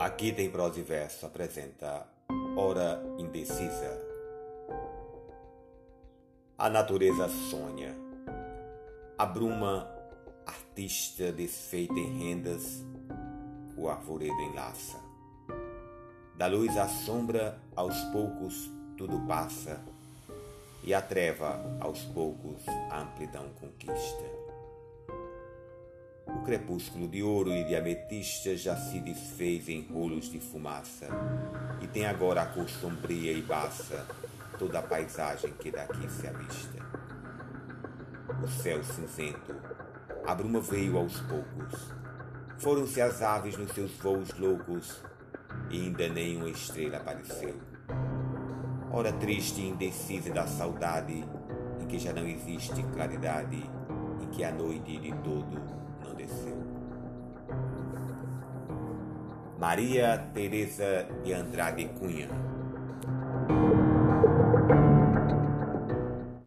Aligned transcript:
Aqui 0.00 0.32
tem 0.32 0.50
prosa 0.50 0.80
e 0.80 0.82
verso 0.82 1.26
apresenta 1.26 2.06
Hora 2.56 3.02
Indecisa. 3.18 4.00
A 6.56 6.70
natureza 6.70 7.28
sonha. 7.28 7.94
A 9.18 9.26
bruma, 9.26 9.86
artista 10.46 11.30
desfeita 11.30 11.92
em 11.92 12.18
rendas, 12.18 12.82
o 13.76 13.90
arvoredo 13.90 14.40
enlaça. 14.40 14.98
Da 16.34 16.46
luz 16.46 16.78
à 16.78 16.88
sombra, 16.88 17.60
aos 17.76 18.00
poucos 18.04 18.70
tudo 18.96 19.20
passa, 19.28 19.84
e 20.82 20.94
a 20.94 21.02
treva, 21.02 21.60
aos 21.78 22.04
poucos, 22.04 22.66
a 22.90 23.02
amplidão 23.02 23.50
conquista. 23.60 24.49
O 26.40 26.42
crepúsculo 26.42 27.06
de 27.06 27.22
ouro 27.22 27.52
e 27.52 27.64
de 27.64 27.76
ametista 27.76 28.56
já 28.56 28.74
se 28.74 28.98
desfez 28.98 29.68
em 29.68 29.86
rolos 29.92 30.30
de 30.30 30.40
fumaça, 30.40 31.06
e 31.82 31.86
tem 31.86 32.06
agora 32.06 32.40
a 32.40 32.46
cor 32.46 32.66
sombria 32.66 33.30
e 33.30 33.42
baça 33.42 34.06
toda 34.58 34.78
a 34.78 34.82
paisagem 34.82 35.52
que 35.52 35.70
daqui 35.70 36.10
se 36.10 36.26
avista. 36.26 36.78
O 38.42 38.48
céu 38.48 38.82
cinzento, 38.82 39.54
a 40.26 40.34
bruma 40.34 40.62
veio 40.62 40.96
aos 40.96 41.20
poucos. 41.20 41.92
Foram-se 42.56 43.02
as 43.02 43.20
aves 43.20 43.58
nos 43.58 43.72
seus 43.72 43.92
voos 43.98 44.32
loucos, 44.38 45.02
e 45.68 45.78
ainda 45.78 46.08
nem 46.08 46.38
uma 46.38 46.48
estrela 46.48 46.96
apareceu. 46.96 47.60
Hora 48.90 49.12
triste 49.12 49.60
e 49.60 49.68
indecisa 49.68 50.32
da 50.32 50.46
saudade, 50.46 51.22
em 51.78 51.86
que 51.86 51.98
já 51.98 52.14
não 52.14 52.26
existe 52.26 52.82
claridade, 52.94 53.62
em 54.22 54.26
que 54.28 54.42
a 54.42 54.50
noite 54.50 54.98
de 54.98 55.12
todo 55.16 55.69
Maria 59.60 60.16
Teresa 60.32 61.06
de 61.22 61.34
Andrade 61.34 61.84
Cunha 61.98 62.28